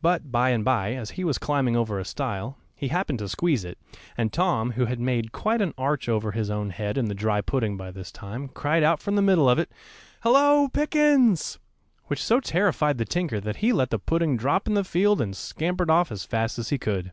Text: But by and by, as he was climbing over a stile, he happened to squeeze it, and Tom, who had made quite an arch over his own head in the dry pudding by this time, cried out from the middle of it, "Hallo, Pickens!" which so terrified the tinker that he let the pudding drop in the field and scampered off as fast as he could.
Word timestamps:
But 0.00 0.32
by 0.32 0.48
and 0.48 0.64
by, 0.64 0.94
as 0.94 1.10
he 1.10 1.22
was 1.22 1.36
climbing 1.36 1.76
over 1.76 1.98
a 1.98 2.06
stile, 2.06 2.56
he 2.74 2.88
happened 2.88 3.18
to 3.18 3.28
squeeze 3.28 3.66
it, 3.66 3.76
and 4.16 4.32
Tom, 4.32 4.70
who 4.70 4.86
had 4.86 4.98
made 4.98 5.30
quite 5.30 5.60
an 5.60 5.74
arch 5.76 6.08
over 6.08 6.32
his 6.32 6.48
own 6.48 6.70
head 6.70 6.96
in 6.96 7.04
the 7.04 7.14
dry 7.14 7.42
pudding 7.42 7.76
by 7.76 7.90
this 7.90 8.10
time, 8.10 8.48
cried 8.48 8.82
out 8.82 8.98
from 9.02 9.14
the 9.14 9.20
middle 9.20 9.46
of 9.50 9.58
it, 9.58 9.70
"Hallo, 10.22 10.68
Pickens!" 10.68 11.58
which 12.06 12.24
so 12.24 12.40
terrified 12.40 12.96
the 12.96 13.04
tinker 13.04 13.38
that 13.38 13.56
he 13.56 13.74
let 13.74 13.90
the 13.90 13.98
pudding 13.98 14.38
drop 14.38 14.66
in 14.66 14.72
the 14.72 14.82
field 14.84 15.20
and 15.20 15.36
scampered 15.36 15.90
off 15.90 16.10
as 16.10 16.24
fast 16.24 16.58
as 16.58 16.70
he 16.70 16.78
could. 16.78 17.12